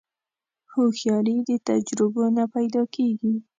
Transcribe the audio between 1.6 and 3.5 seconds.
تجربو نه پیدا کېږي.